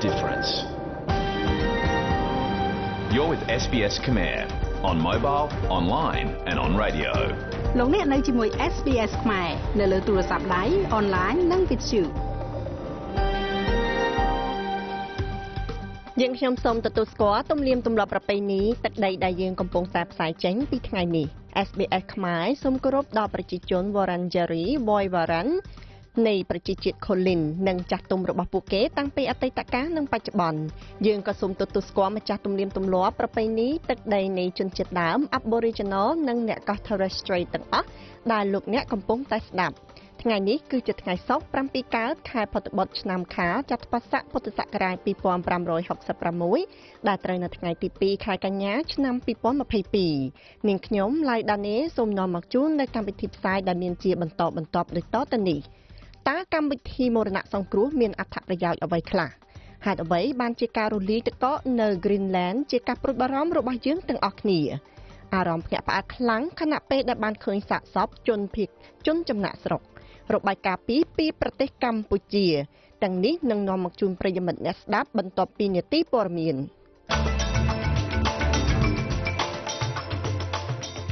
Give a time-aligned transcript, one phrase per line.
[0.00, 0.50] difference.
[3.12, 4.48] You're with SBS Khmer
[4.82, 7.12] on mobile, online and on radio.
[7.78, 12.02] លោកអ្នកនៅជាមួយ SBS ខ្មែរនៅលើទូរស័ព្ទដៃអនឡាញនិងវិទ្យុ
[16.20, 21.26] យើងខ្ញុំសូមទទួលស្គាល់ទំនៀមទម្លាប់ប្រពៃណីទឹកដីដែលយើងកំពុងតែផ្សាយចេញពីថ្ងៃនេះ
[21.66, 25.50] SBS ខ្មែរសូមគោរពដល់ប្រជាជន Wurundjeri Woiwurrung
[26.28, 30.60] នៃប្រជាជាតិ Kulin និងចាស់ទុំរបស់ពួកគេតាំងពីអតីតកាលនិងបច្ចុប្បន្ន
[31.06, 37.86] យើងក៏សូមទទួលស្គាល់ម្ចាស់ទំនៀមទម្លាប់ប្រពៃណីទឹកដីនៃជនជាតិដើម Aboriginal និងអ្នកកោះ Torres Strait ទាំងអស់
[38.32, 39.76] ដែលលោកអ្នកកំពុងតែស្ដាប់
[40.22, 45.06] ថ្ងៃនេះគឺជាថ្ងៃសុក្រ7កើតខែផុតបុត្រឆ្នាំខាលចត្វាស័កពុទ្ធសករាជ2566
[47.08, 49.14] ដែលត្រូវនៅថ្ងៃទី2ខែកញ្ញាឆ្នាំ
[50.10, 55.60] 2022នាងខ្ញុំឡៃដានេសូមនាំមកជូននៅកម្មវិធីផ្សាយដែលមានជាបន្តបន្ទាប់ដូចតទៅនេះ
[56.28, 59.30] តើកម្មវិធីមរណៈសង្គ្រោះមានអត្ថប្រយោជន៍អ្វីខ្លះ
[59.86, 64.60] ហេតុអ្វីបានជាការរលាយទឹកកកនៅ Greenland ជាការព្រួយបារម្ភរបស់យើងទាំងអស់គ្នា
[65.34, 68.68] អារម្មណ៍ភ្ញាក់ផ្អើលខ្លាំងខណៈពេលដែលបានឃើញសាកសពជនភៀស
[69.06, 69.82] ជនចំណាក់ស្រុក
[70.34, 72.46] របាយការណ៍ពីពីប្រទេសកម្ពុជា
[73.02, 76.56] ទាំងនេះនឹងនាំមកជូនប្រិយមិត្តអ្នកស្ដាប់បន្ទាប់ពីនាទីព័ត៌មាន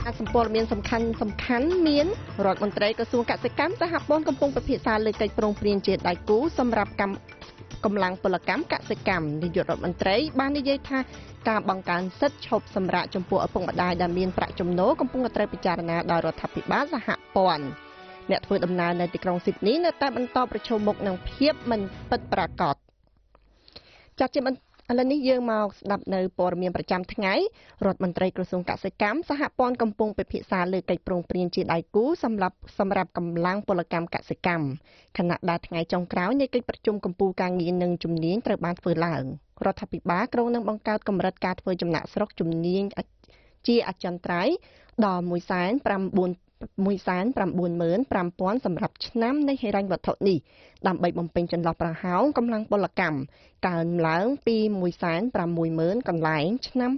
[0.09, 2.07] អាសម្ព័ន្ធមានសំខាន់សំខាន់មាន
[2.47, 7.15] រដ្ឋមន្ត្រីក្រសួងកសិកម្មសហព័ន្ធកំពុងពិភាក្សាលើកិច្ចព្រមព្រៀងជាដៃគូសម្រាប់កម្ម
[7.85, 10.99] កម្លាំងពលកម្មកសិកម្មនាយករដ្ឋមន្ត្រីបាននិយាយថា
[11.49, 17.65] ការបង្កើនសិទ្ធិឈប់សម្រាកចំពោះឪពុកម្ដាយដែលមានប្រាក់ចំណូលកំពុងត្រូវពិចារណាដោយរដ្ឋាភិបាលសហព័ន្ធ
[18.31, 22.77] អ្នកធ្វើដំណើរនៅទីក្រុងស៊ីដនីនៅតែបន្តប្រឈមមុខនឹងភាពមិនពិតប្រាកដ
[24.21, 24.41] ចាត់ជា
[24.91, 27.35] ឥឡូវនេះយើងមកស្ដាប់នៅព័ត៌មានប្រចាំថ្ងៃ
[27.87, 34.67] រដ្ឋមន្ត្រីក្រសួងកសិកម្មសហព័ន្ធកំពុងពិភាក្សាលើកិច្ចព្រមព្រៀងជាដៃគូសម្រាប់សម្រាប់កម្លាំងពលកម្មកសិកម្ម
[35.19, 39.25] ខណៈដែលថ្ងៃចុងក្រោយនៃកិច្ចប្រជុំកម្ពុជាការងារនិងជំនាញត្រូវបានធ្វើឡើង
[39.65, 42.83] រដ្ឋាភិបាលក្រុងនឹងបង្កើតកម្រិតការធ្វើចំណាក់ស្រុកជំនាញ
[43.67, 44.55] ជាអចិន្ត្រៃយ៍
[45.07, 50.39] ដល់1.9 195,000សម្រាប់ឆ្នាំនៃហិរញ្ញវត្ថុនេះ
[50.87, 53.19] ដើម្បីបំពេញចន្លោះប្រហោងកម្លាំងពលកម្ម
[53.69, 54.57] កើនឡើងពី
[55.33, 56.91] 160,000កន្លែងឆ្នាំ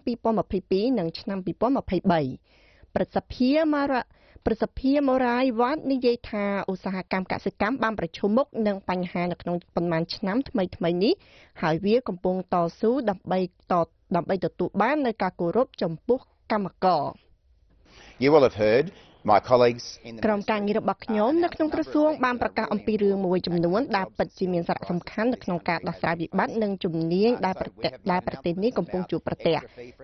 [0.46, 4.02] 2022និងឆ្នាំ2023ប្រសិទ្ធភាពមារៈ
[4.46, 11.12] ប្រសិទ្ធភាពមរ៉ាយវ៉ាត់និយាយថាឧស្សាហកម្មកសិកម្មបានប្រឈមមុខនឹងបញ្ហានៅក្នុងប៉ុន្មានឆ្នាំថ្មីថ្មីនេះ
[11.62, 13.40] ហើយវាកំពុងតស៊ូដើម្បី
[13.72, 13.74] ត
[14.16, 16.18] ដើម្បីទទួលបាននូវការគោរពចំពោះ
[16.52, 17.02] កម្មករ
[18.22, 18.86] You will have heard
[20.24, 29.56] ក្រុមការងាររបស់ខ្ញុំនៅក្នុងក្រសួងបានប្រកាសអំពីរឿងមួយចំនួនដែលពិតជាមានសារៈសំខាន់នៅក្នុងការដោះស្រាយវិបត្តិនិងជំនាញដែលប្រទេសដែលប្រទេសនេះកំពុងជួបប្រទះ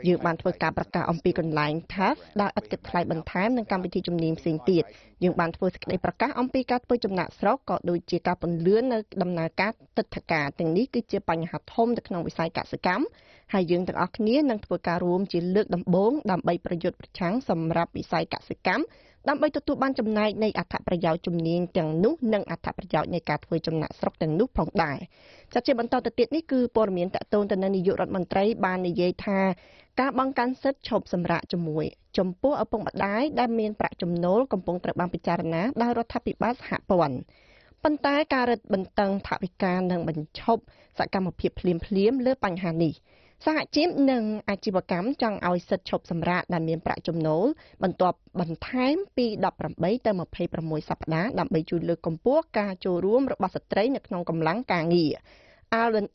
[0.09, 4.85] យើងបានធ្វើការប្រកាសអំពីកន្លែង TAF ដែលឥតគិតថ្លៃបន្ថែមនិងកម្មវិធីជំនាញផ្សេងទៀត
[5.25, 13.05] យើងបានធ្វើសេចក្តីប្រកាសអំពីការធ្វើចំណាក់ស្រុកក៏ដូចជាការពន្លឿននៅដំណើរការទឹកធការទាំងនេះគឺជាបញ្ហាធំនៅក្នុងវិស័យកសិកម្ម
[13.53, 18.85] ហើយយើងទាំងអស់គ្នានឹងធ្វើការរួមជាលើកដំបូងដើម្បីប្រយុទ្ធប្រឆាំងសម្រាប់វិស័យកសិកម្ម
[19.29, 24.99] ដើម្បីទទួលបានចំណែកនៃអត្ថប្រយោជន៍ជំនាញទាំងនោះនិងអត្ថប្រយោជន៍នៃការធ្វើចំណាក់ស្រុកទាំងនោះផងដែរ
[25.53, 29.41] ចាត់ជាបន្តទៅទៀតនេះគឺព័ត៌មានតកតូនទៅនឹងនាយករដ្ឋមន្ត្រីបាននិយាយថា
[30.01, 31.85] ការបង្កើនសិទ្ធិឈប់សម្រាកជាមួយ
[32.19, 37.17] ចំពោះឪពុកម្ដាយដែលមានប្រាក់ចំណូលកំពុងត្រូវបានពិចារណាដោយរដ្ឋាភិបាលសហព័ន្ធ
[37.83, 40.63] ប៉ុន្តែការរឹតបន្តឹងថវិកានឹងបញ្ឈប់
[40.99, 42.93] សកម្មភាពភ្លាមៗលើបញ្ហានេះ
[43.45, 47.45] សហជីពនិងអាជីវកម្មចង់ឲ្យសិទ្ធិឈប់សម្រាកដែលមានប្រាក់ចំណូល
[47.83, 49.27] បន្ទាប់បន្ថែមពី
[49.67, 50.11] 18ទៅ
[50.55, 55.13] 26សប្តាហ៍ដើម្បីជួយលើកកម្ពស់ការចូលរួមរបស់ស្ត្រីនៅក្នុងកម្លាំងការងារ
[55.83, 56.07] Alvin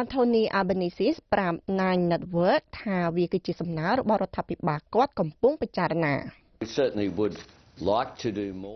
[0.00, 6.14] Anthony Albanese ប្រាប់ Nine Network ថាវាគឺជាសំណើរបស់រដ្ឋាភិបាលគាត់កំពុងពិចារណា
[6.62, 7.34] We certainly would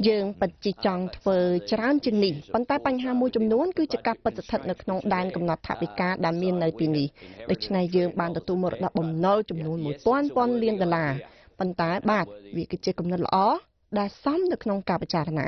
[0.09, 1.39] យើងពិតជាចង់ធ្វើ
[1.73, 7.07] ច្រើនជាងនេះប៉ុន្តែបញ្ហាមួយចំនួនគឺជាការពិតស្ថិតនៅក្នុងដែនកំណត់ថវិកាដែលមាននៅទីនេះ
[7.51, 9.79] ដូច្នេះយើងបានទទួលមរតកបំណុលចំនួន
[10.09, 11.11] 1000ពាន់លានដុល្លារ
[11.59, 13.37] ប៉ុន្តែបាទវាគឺជាគំនិតល្អ
[13.99, 15.47] ដែលសមនៅក្នុងការពិចារណា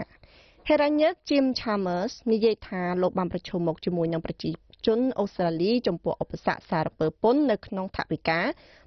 [0.69, 4.50] Heranyck Jim Chalmers និយាយថាលោកបានប្រជុំមុខជាមួយនឹងប្រជា
[4.87, 8.40] ជនអូស្ត្រាលីចំពោះឧបសគ្គសារពើពន្ធនៅក្នុងថវិកា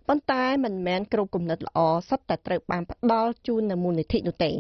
[0.08, 4.52] ប៉ុន្តែមិនមែនគ្រប់គំនិតល្អសុទ្ធតែត្រូវបានផ្ដល់ជូននៅមូលនិធិនោះទេ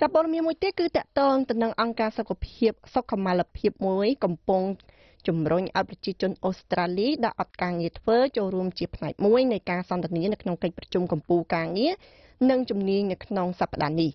[0.00, 4.62] ចាប់ព័ត៌មានមួយទៀតគឺតកតងទៅនឹងអង្គការសុខភាពសុខុមាលភាពមួយកំពុង
[5.26, 11.92] ជំរុញឲ្យប្រជាជនអូស្ត្រាលីដែលអត់ការងារធ្វើចូលរួមជាផ្នែកមួយនៃការសន្ទនានៅក្នុងកិច្ចប្រជុំកម្ពុជាការងារ
[12.50, 14.10] និងជំនាញនៅក្នុងសប្តាហ៍នេះ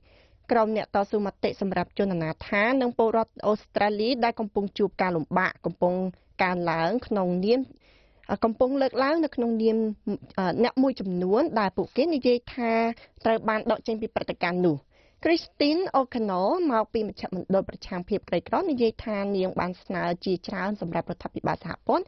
[0.51, 5.95] ក្រុមអ្នកតស៊ូមតិសម្រាប់ជនអនាថានិងពលរដ្ឋអូស្ត្រាលីដែលកំពុងជួបការលំបាកកំពុង
[6.41, 7.59] កើនឡើងក្នុងនាម
[8.43, 9.77] កំពុងលើកឡើងនៅក្នុងនាម
[10.63, 12.71] អ្នកមួយចំនួន ដែលពួកគេនិយាយថា
[13.25, 14.77] ត្រូវបានដកចេញពីព្រឹត្តិការណ៍នោះ
[15.23, 22.05] Christine O'Connell មកពីមជ្ឈមណ្ឌលប្រឆាំងភាពក្រីក្រនិយាយថានាងបានស្នើជាច្រើនសម្រាប់រដ្ឋាភិបាលសហព័ន្ធ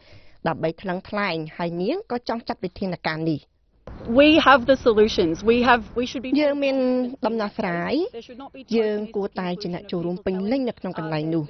[0.47, 3.41] ដើម្បីថ្លឹងថ្លែងហើយនាងក៏ចង់ចាត់វិធានការនេះ
[4.19, 5.35] We have the solutions.
[5.51, 6.77] We have we should be យើងមាន
[7.25, 7.93] ដំណោះស្រាយ
[8.77, 11.43] យើងគួរតែជាអ្នកចូលរួមពេញលេញនៅក្នុងកន្លែងនោះ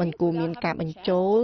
[0.00, 1.38] មិនគួរមានការបញ្ចូល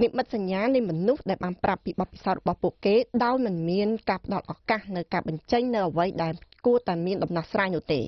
[0.00, 2.94] និមិត្តសញ្ញានៃមនុស្សដែលបានប្រាប់ពីបទពិសោធន៍របស់ពួកគេ
[3.24, 6.34] ដោយមិនមានការផ្ដល់ឱកាសនៅការបញ្ចេញនៅអ្វីដែល
[6.66, 8.00] គួរតែមានដំណោះស្រាយនោះទេ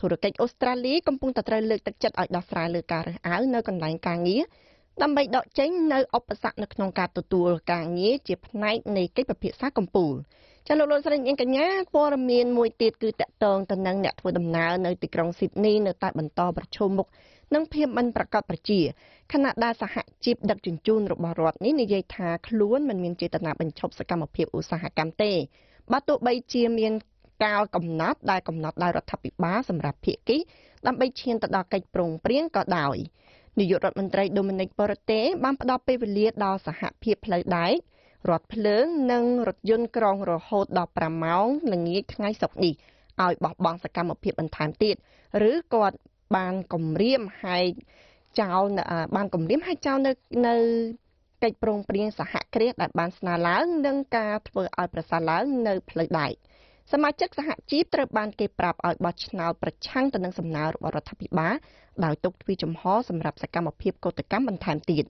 [0.00, 4.42] ធុរកិច្ចអូស្ត្រាលីកំពុងតែត្រូវលើកទឹកចិត្តឲ្យដោះស្រាយលើការរើសអើងនៅកន្លែងការងារ
[5.02, 10.14] ដើម្បីដកចេញនៅឧបសគ្គនៅក្នុងការទទួលការងារជាផ្នែកនៃកិច្ចពិភាក្សាកម្ពុជា
[10.68, 17.08] ចាលោកលោកស្រីនាងកញ្ញាព័ត៌មានមួយទៀតគឺតកតងទៅនឹងអ្នកធ្វើដំណើរនៅទីក្រុងស៊ីដនីនៅតែបន្តប្រឈមមុខ
[17.54, 18.80] នឹងភាពមិនប្រកបប្រជា
[19.32, 25.32] ខណៈដែលសហជីពដឹកជញ្ជូនរបស់រដ្ឋនេះនិយាយថាខ្លួនមិនមានចេតនាបញ្ឈប់សកម្មភាពឧស្សាហកម្មទេ
[25.92, 26.92] បើទោះបីជាមាន
[27.44, 30.38] កាលកំណត់ដែលកំណត់ដោយរដ្ឋាភិបាលសម្រាប់ភាគី
[30.86, 32.96] ដើម្បីឈានទៅដល់កិច្ចប្រឹងប្រែងក៏ដោយ
[33.58, 37.74] នាយករដ្ឋមន្ត្រីដូមីនិកប៉ូរ៉ាតេបានផ្ដល់ពេលវេលាដល់សហភាពផ្លូវដែក
[38.30, 42.74] រថភ្លើងនិងរថយន្តក្រងរហូតដល់5ម៉ោងល្ងាចថ្ងៃសុក្រនេះ
[43.22, 44.96] ឲ្យបោះបង់សកម្មភាពបន្ថែមទៀត
[45.50, 45.96] ឬគាត់
[46.36, 47.64] បានគម្រាមឲ្យ
[48.40, 48.62] ចោល
[49.16, 50.12] បានគម្រាមឲ្យចោលនៅ
[50.48, 50.56] នៅ
[51.42, 56.32] កិច្ចប្រឹងប្រែងសហគ្រាសដែលបានស្នើឡើងនឹងការធ្វើឲ្យប្រសើរឡើងនៅផ្លូវដែក
[56.92, 61.54] សមាជិកសហជីពត្រូវបានគេប្រាប់ឲ្យបោះឆ្នោតប្រឆាំងទៅនឹងសំណើរបស់រដ្ឋាភិបាល
[62.04, 65.04] ដោយទុកទ្វីចំហសម្រាប់សកម្មភាពកោតកម្មបន្ថែមទៀត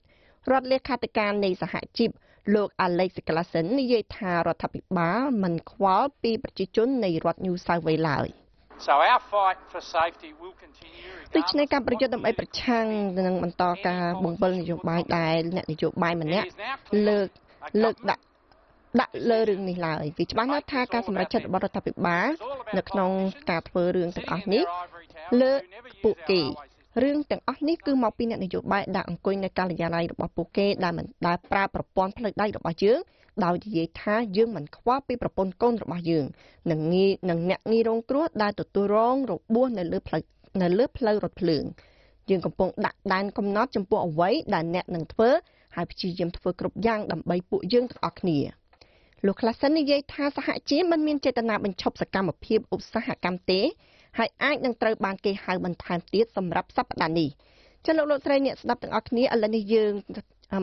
[0.51, 2.09] រដ្ឋលេខាធិការនៃសហជីព
[2.53, 8.27] លោក Alex Klassen និយាយថារដ្ឋាភិបាលមិនខ្វល់ពីប្រជាជននៃរដ្ឋ New South Wales ឡើយ។
[8.85, 12.85] So our fight for safety will continue ដូច្នេះការប្រយុទ្ធដើម្បីប្រឆាំង
[13.25, 16.47] នឹងបន្តការបង្វិលនយោបាយដែលអ្នកនយោបាយម្នាក់
[17.07, 17.27] លើក
[17.83, 18.21] លើកដាក់
[18.99, 22.27] ដាក់លើរឿងនេះឡើយវាច្បាស់ណាស់ថាការសម្រេចចិត្តរបស់រដ្ឋាភិបាល
[22.77, 23.11] នៅក្នុង
[23.49, 24.63] ការធ្វើរឿងទាំងអស់នេះ
[25.41, 25.51] លើ
[26.03, 26.41] ពួកគេ
[27.01, 32.99] រឿងទាំងអស់នេះគឺមកពីអ្នកនយោបាយដាក់អង្គុយនៅការិយាល័យរបស់ពួកគេដែលមិនដែលប្រើប្រព័ន្ធផ្លូវដែករបស់យើង
[33.45, 36.25] ដោយនិយាយថាយើងមិនខ្វល់ពីប្រពន្ធកូនរបស់យើង
[36.71, 40.21] នឹងងាយនឹងអ្នកងាយរងគ្រោះដែលទទួលរងរបួសនៅលើផ្លូវ
[40.61, 41.63] នៅលើផ្លូវរថភ្លើង
[42.29, 45.29] យើងកំពុងដាក់ដែនកំណត់ចំពោះអ្វីដែលអ្នកនឹងធ្វើ
[45.75, 48.39] ហើយព្យាយាមធ្វើគ្រប់យ៉ាងដើម្បីពួកយើងទាំងអស់គ្នា
[49.25, 53.61] លោកក្លាសិននិយាយថាសហជីពមិនមានចេតនាបញ្ឈប់សកម្មភាពឧស្សាហកម្មទេ
[54.17, 57.29] ហើយអាចនឹងត្រូវបានគេហៅបន្ថែមទៀតសម្រាប់សប្តាហ៍នេះ
[57.85, 59.93] ចលនាលោកស្រីអ្នកស្ដាប់ទាំងអស់គ្នាឥឡូវនេះយើង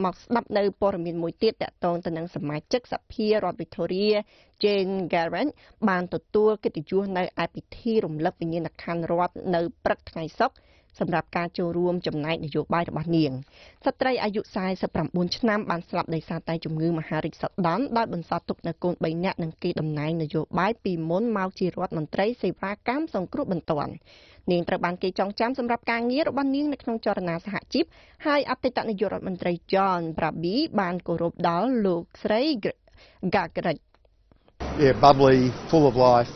[0.04, 4.16] មកស្ដាប់នៅព័ត៌មានមួយទៀតតកតងទៅនឹងសមាជិកសភារដ្ឋ Victoria
[4.62, 5.50] Jane Garrett
[5.88, 10.56] បានទទួលកិត្តិយសនៅឯពិធីរំលឹកវិញ្ញាណក្ខន្ធរដ្ឋនៅព្រឹកថ្ងៃសុក្រ
[10.98, 13.30] សម្រាប់ការចូលរួមចំណែកនយោបាយរបស់នាង
[13.86, 14.40] ស្ត្រីអាយុ
[14.88, 23.92] 49ឆ្នាំបានស្លាប់ដោយសារតែជំងឺមហារីកសដន់ដោយបន្សល់ទុកនៅកូន3នាក់និងគេតំណែងនយោបាយពីមុនមកជារដ្ឋមន្ត្រីសេវាកម្មសង្គ្រោះបន្ទាន់
[24.50, 27.84] នាងត្រូវបានគេចងចាំសម្រាប់ការងាររបស់នាងនៅក្នុងចលនាសហជីព
[28.26, 32.42] ហើយអតីតនាយករដ្ឋមន្ត្រី John Braby បានគោរពដល់លោកស្រី
[33.34, 33.80] Garrett
[34.84, 35.38] yeah bubbly
[35.70, 36.30] full of life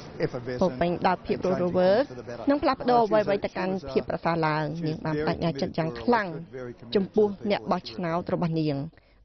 [0.63, 2.03] ពោពេញដោយភាពរស់រវើក
[2.51, 6.29] និងផ្លាស់ប្ដូរអ្វីៗទៅកាន់ភាពប្រសើរឡើងនាងបានបញ្ញាចិត្តយ៉ាងខ្លាំង
[6.95, 8.77] ចំពោះអ្នកបោះឆ្នោតរបស់នាង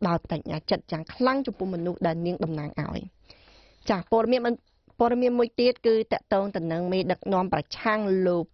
[0.07, 2.99] ដោយបញ្ញាចិត្តយ៉ាងខ្លាំងចំពោះមនុស្សដែលនាងតំណាងឲ្យ
[3.89, 4.41] ចាស់ព័ត៌មាន
[4.99, 8.45] ព័ត៌មានមួយទៀតគឺតកតងទៅនឹងមេដឹកនាំប្រឆាំងលោក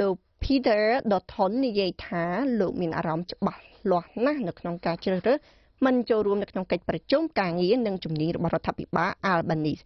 [0.00, 2.24] លោក Peter Dutton និយាយថា
[2.60, 5.38] លោកមានអារម្មណ៍ច្បាស់លាស់ណាស់នៅក្នុងការជ្រើសរើស
[5.84, 9.82] មិនចូលរួមនៅក្នុងកិច្ចប្រជុំការងារនិងជំនាញរបស់រដ្ឋាភិបាល Albanese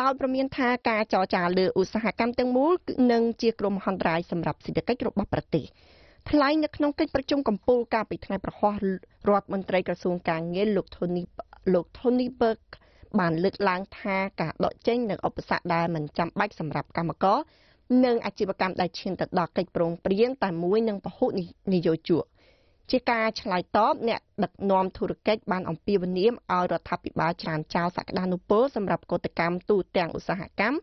[0.00, 2.72] ដោយប្រមានថាការចរចាលើឧស្សាហកម្មទាំងមូល
[3.12, 5.64] នឹងជាគ្រោះមហន្តរាយសម្រាប់សេដ្ឋកិច្ចរបស់ប្រទេស
[6.30, 8.74] ថ្លែងនៅក្នុងកិច្ចប្រជុំកម្ពុជាកាលពីថ្ងៃប្រហោះ
[9.28, 11.22] រដ្ឋមន្ត្រីក្រសួងការងារលោក Tony
[11.74, 12.70] លោក Tony Burke
[13.18, 17.38] បានលើកឡើងថាការដកចេញនៅឧបសគ្គដែលមិនចាំបាច់សម្រាប់កម្មករ
[18.04, 21.26] និងអាជីវកម្មដែលឈានទៅដល់កិច្ចប្រឹងប្រែងតែមួយនឹងពហុ
[21.72, 22.24] នយោជក
[22.90, 30.76] ជាការឆ្លើយតបអ្នកដឹកនាំធុរកិច្ចបានអំពាវនាវឲ្យរដ្ឋាភិបាលច្រានចោលសក្តានុពលសម្រាប់កតកម្មទូទាំងឧស្សាហកម្ម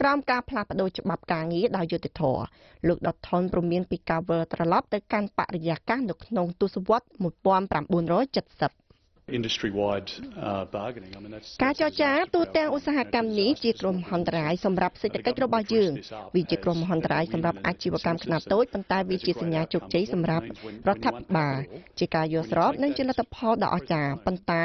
[0.00, 2.42] ក្រោមការផ្លាស់ប្តូរច្បាប់ការងារដោយយុត្តិធម៌
[2.88, 8.85] លោកដុតថនព្រមានពីការវិលត្រឡប់ទៅកាន់បរិយាកាសនៅក្នុងទសវត្ស1970
[9.28, 15.92] industry wide uh bargaining I mean that's ការចរចាទូទាំងឧស្សាហកម្មនេះជាក្រុមមហន្តរាយសម្រាប់សេដ្ឋកិច្ចរបស់យើង
[16.34, 20.44] វាជាក្រុមមហន្តរាយសម្រាប់អាជីវកម្មខ្នាតតូចប៉ុន្តែវាជាសញ្ញាជោគជ័យសម្រាប់
[20.88, 21.56] រដ្ឋាភិបាល
[21.98, 24.64] ជាការយល់ស្របនិងជាលទ្ធផលដ៏អស្ចារ្យប៉ុន្តែ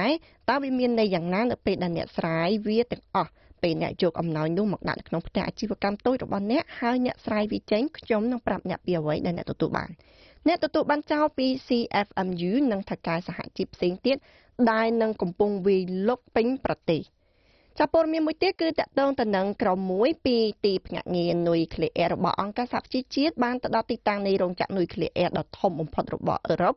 [0.50, 3.32] តើវាមានន័យយ៉ាងណានៅពេលដែលអ្នកស្រាយវាទាំងអស់
[3.64, 9.92] ពេលអ្នកយកអំណោយនោះមកដាក់នៅក្នុងផ្ទះអាជីវកម្មតូចរបស់អ្នកហើយអ្នកស្រាយវាចេញខ្ញុំនឹងប្រាប់អ្នកពីអ្វីដែលអ្នកទទួលបាន
[10.48, 14.18] អ្នកទទួលបានចោលពី CFMU និងថៅកែសហជីពផ្សេងទៀត
[14.72, 17.02] ដែលនឹងកំពុងវាយលុកពេញប្រទេស
[17.80, 26.76] ចាព័ត៌មានមួយទៀតគឺតកតងទៅនឹងក្រុមមួយពីទីភ្នាក់ងារនុយក្លេអ៊ែររបស់អង្គការសហប្រជាជាតិបានទៅដល់ទីតាំងនៃរោងចក្រនុយក្លេអ៊ែរដ៏ធំបំផុតរបស់អឺរ៉ុប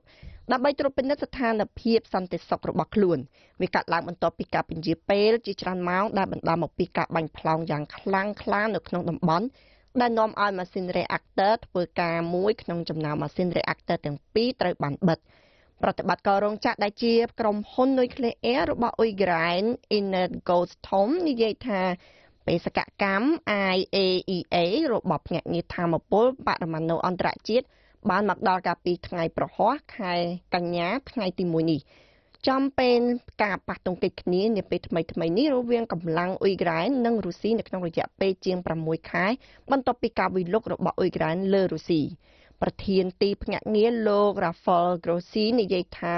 [0.52, 3.18] ដើម្បីត្រួតពិនិត្យស្ថានភាពសន្តិសុខរបស់ខ្លួន
[3.60, 9.46] វាកាត់ឡើងបន្ទាប់ពីការពន្យាពេលជាច្រើនម៉ោងដែលបណ្ដាលមកពីការបាញ់ផ្លោងយ៉ាងខ្លាំងក្លានៅក្នុងតំបន់
[10.00, 15.18] ដែលនាំឲ្យម៉ាស៊ីន reactor ធ្វើការមួយក្នុងចំណោមម៉ាស៊ីន reactor ទាំងពីរត្រូវបានបិទ
[15.82, 21.80] ប្រតិបត្តិការរោងចក្រដែលជាក្រុមហ៊ុននុយក្លេអ៊ែររបស់ Ukraine Energoatom និយាយថា
[22.46, 23.26] បេសកកម្ម
[23.76, 24.56] IAEA
[24.92, 27.66] របស់ភ្នាក់ងារធម្មពលបរមាណុអន្តរជាតិ
[28.10, 30.14] បានមកដល់កាលពីថ្ងៃប្រហ័សខែ
[30.54, 31.80] កញ្ញាថ្ងៃទី1នេះ
[32.48, 33.00] ចំពេល
[33.42, 39.26] ការប៉ះទង្គិចគ្នានាពេលថ្មីថ្មីនេះរវាងកម្លាំងអ៊ុយក្រែននិងរុស្ស៊ីនៅក្នុងរយៈពេលជាង6ខែ
[39.70, 42.02] បន្ទាប់ពីការវិលុករបស់អ៊ុយក្រែនលើរុស្ស៊ី
[42.64, 46.14] ប្រធានទីភ្នាក់ងារលោក Rafael Grossi និយាយថា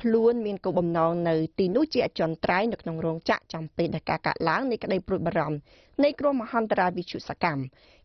[0.00, 5.58] ខ្លួនមានគោលបំណងនៅទីនោះជាអចិន្ត្រៃយ៍នៅក្នុងរោងចក្រចំពេលដែលការកាត់ឡើងនៃក្តីព្រួយបារម្ភ
[6.04, 7.62] នៃគ្រោះមហន្តរាយវិទ្យុសកម្ម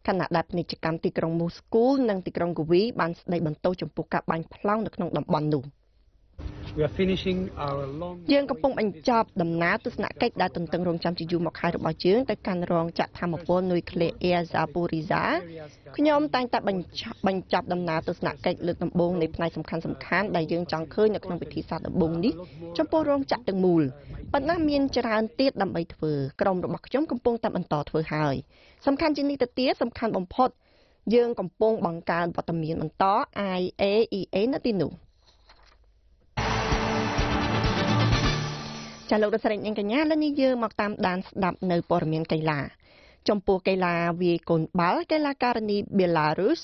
[0.08, 5.64] ខណៈដែលពាណិជ្ជកម្មទីក្រុងមូស្គូនិងទីក្រុងគូវីបានស្ដីបន្ទោសចំពោះការបាញ់ប្លង់នៅក្នុងតំបន់នោះ។
[6.40, 6.63] We are finishing our long
[8.34, 15.24] យើងកំពុងបញ្ចប់ដំណើរទស្សនកិច្ចដែលទន្ទឹងរង់ចាំជាយូរមកហើយរបស់យើងទៅកាន់រោងចក្រធម្មពលនុយក្លេអ៊ែរ Zaporizhzhia
[15.98, 22.34] ខ្ញុំតែងតែបញ្ចប់បញ្ចប់ដំណើរទស្សនកិច្ចលើកដំបូងនៃផ្នែកសំខាន់សំខាន់ដែលយើងចង់ឃើញនៅក្នុងពិធីសាស្ត្រដំបូងនេះ
[22.78, 23.84] ចំពោះរោងចក្រទាំងមូល
[24.34, 28.36] ប៉ុន្តែមានច្រើនទៀតដើម្បីធ្វើក្រុមរបស់ខ្ញុំកំពុងតែបន្តធ្វើហើយ
[28.86, 30.50] សំខាន់ជាងនេះទៅទៀតសំខាន់បំផុត
[31.16, 33.06] យើងកំពុងបង្កើនវត្តមានបន្ត
[33.60, 34.92] IAEA នៅទីនោះ
[39.16, 42.60] ចាលោកដស្រីនាងកញ្ញាឥឡូវនេះយើងមកតាមដានស្ដាប់នៅព័ត៌មានកីឡា
[43.30, 46.62] ចំពោះកីឡាវាយកូនបាល់កីឡាការិនី Belarus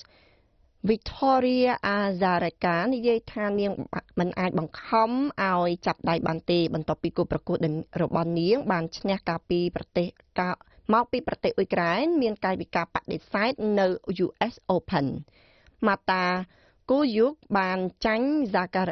[0.90, 3.72] Victoria Azarenka និយាយថានាង
[4.20, 5.10] មិនអាចបង្ខំ
[5.42, 7.58] ឲ្យចាប់ដៃបានទេបន្ទាប់ពីគូប្រកួត
[8.02, 10.08] របស់នាង បានឈ្នះការពីប្រទេស
[10.40, 10.50] កា
[10.94, 13.88] មកពីប្រទេសអ៊ុយក្រែនមានកាយវិការបដិសេធនៅ
[14.26, 15.08] US Open
[15.88, 16.26] ម៉ាតា
[16.92, 18.90] គូយុកបានចាញ់ Zakar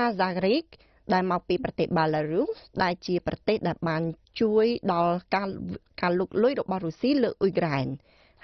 [0.00, 0.68] Azarik
[1.12, 2.48] ដែលមកពីប្រទេសបាឡារុស
[2.82, 4.02] ដែលជាប្រទេសដែលបាន
[4.40, 5.48] ជួយដល់ការ
[6.00, 7.86] ការលុកលុយរបស់រុស្ស៊ីលើអ៊ុយក្រែន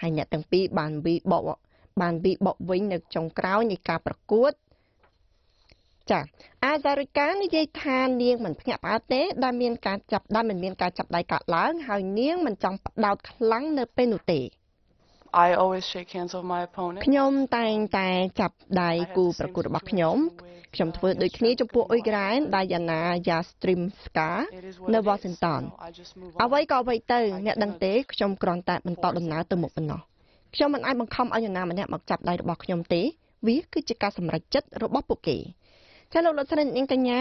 [0.01, 1.45] ហើយអ្នកទាំងពីរបានវិបក
[2.01, 4.53] បានវិបកវិញនៅចុងក្រោយនៃការប្រកួត
[6.11, 6.21] ចា
[6.65, 14.41] អាសារិកានិយាយថានាងមិនភ្ញាក់ផ្អើលទេដែលមានការចាប់ដែលមិនមានការចាប់ដៃកាត់ឡើងហើយនាងមិនចង់ផ្ដោតខ្លាំងនៅពេលនោះទេ
[15.33, 18.09] I always shake hands with my opponent ខ្ញុំតែងតែ
[18.41, 20.17] ចាប់ដៃគូប្រកួតរបស់ខ្ញុំ
[20.75, 24.31] ខ្ញុំធ្វើដូចគ្នាចំពោះអ៊ុយក្រែន Diana Yastrimska
[24.93, 25.63] នៅ Washington
[26.43, 30.01] អ្វីក៏អ្វីទៅអ្នកដឹងទេខ្ញុំគ្រាន់តែបន្តដំណើរទៅមុខប៉ុណ្ណោះ
[30.55, 33.03] ខ្ញុំមិនអាចបង្ខំឲ្យនរណាម្នាក់មកចាប់ដៃរបស់ខ្ញុំទេ
[33.47, 35.39] វាគឺជាការសម្រេចចិត្តរបស់ពួកគេ
[36.13, 37.21] ចាលោកលោកស្រីនាងកញ្ញា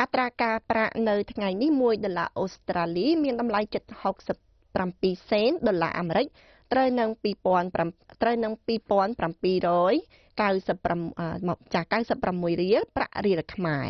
[0.00, 3.60] អត្រាការប្រាក់នៅថ្ងៃនេះ1ដុល្លារអូស្ត្រាលី មានតម្លៃ
[4.44, 6.26] 767សេនដុល្លារអាមេរិក
[6.72, 11.80] ត្រូវនឹង2005ត្រូវនឹង2700 95មកចា
[12.22, 13.88] 96រៀលប្រាក់រៀលខ្មែរ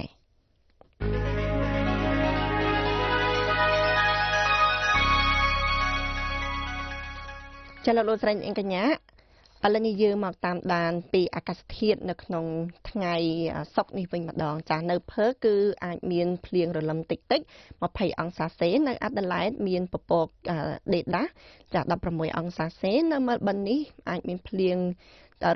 [7.84, 8.84] ចាលោកលោកស្រីអង្កញ្ញា
[9.64, 12.44] ឥឡូវនេះយើងមកតាមដានពីអាកាសធាតុនៅក្នុង
[12.90, 13.14] ថ្ងៃ
[13.74, 17.40] សុក្រនេះវិញម្ដងចានៅភើគឺអាចមានភ្លៀងរលឹមតិចតិច
[17.80, 20.26] 20អង្សាសេនៅអាដាលេដមានពពក
[20.94, 21.24] ដេដា
[21.74, 24.78] ចា16អង្សាសេនៅមែលប៊ននេះអាចមានភ្លៀង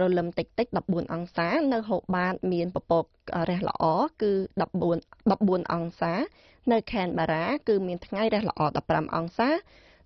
[0.00, 3.04] រលឹមតិចតិច14អង្សា នៅហូបាត មានពពក
[3.48, 3.84] រះល្អ
[4.22, 4.32] គឺ
[4.82, 6.14] 14 14អង្សា
[6.72, 9.50] នៅខេនបារ៉ាគឺមានថ្ងៃរះល្អ15អង្សា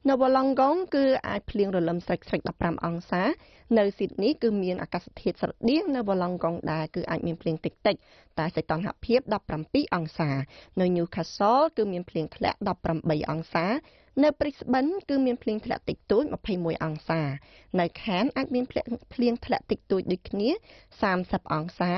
[0.08, 3.22] នៅវ៉ាឡង់កុងគឺអាចភ្លៀងរលឹមស្រិចស្រិច15អង្សា
[3.78, 7.96] នៅស៊ីដនីគឺមានអាកាសធាតុស្រដៀងនៅវ៉ាឡង់កុងដែរគឺអាចមានភ្លៀងតិចតិច
[8.38, 9.20] តែសីតុណ្ហភាព
[9.58, 10.30] 17អង្សា
[10.80, 12.58] នៅ Newcastle គឺមានភ្លៀងធ្លាក់
[12.94, 13.66] 18អង្សា
[14.22, 16.24] នៅ Brisbane គឺមានភ្លៀងធ្លាក់តិចតួច
[16.54, 17.20] 21អង្សា
[17.78, 18.84] នៅ Cairns អាចមានភ្លៀង
[19.14, 20.48] ភ្លៀងធ្លាក់តិចតួចដូចគ្នា
[21.02, 21.92] 30អង្សា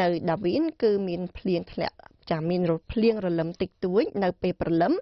[0.00, 1.96] នៅ Darwin គឺមានភ្លៀងធ្លាក់
[2.30, 4.94] ចាមានភ្លៀងរលឹមតិចតួចនៅពេលព្រលឹម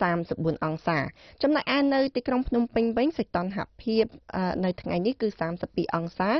[0.00, 0.98] 34អង្សា
[1.42, 4.04] ចំណែកឯនៅទីក្រុងភ្នំពេញវិញសីតុណ្ហភាព
[4.64, 5.28] នៅថ្ងៃនេះគឺ
[5.62, 6.30] 32អង្សា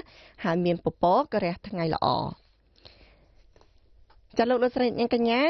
[0.45, 2.09] ហើយមានពពករះថ្ងៃល្អ
[4.39, 5.43] ចាលោកលោកស្រីអ្នកកញ្ញា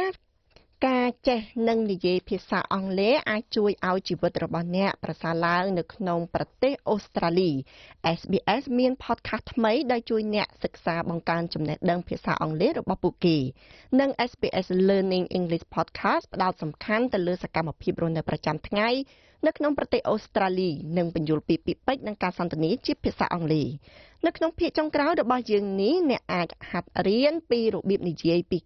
[0.89, 7.51] ការចេះនិងនិយាយភាសាអង់គ្លេសអាចជួយឲ្យជីវិតរបស់អ្នកប្រសើរឡើងនៅក្នុងប្រទេសអូស្ត្រាលី
[8.19, 13.37] SBS មាន podcast ថ្មីដែលជួយអ្នកសិក្សាបង្កើនចំណេះដឹងភាសាអង់គ្លេសរបស់ពួកគេ
[14.01, 18.89] និង SBS Learning English Podcast ផ្ដោតសំខាន់ទៅលើសកម្មភាពរស់នៅប្រចាំថ្ងៃ
[19.47, 23.69] នៅក្នុងប្រទេសអូស្ត្រាលីនិងបញ្យលពីពាក្យពេចន៍និងការសន្ទនាជាភាសាអង់គ្លេស
[24.27, 28.59] នៅក្នុងភាគចុងក្រោយរបស់យើងនេះអ្នកអាចហាត់រៀនពីរបៀបនិយាយពី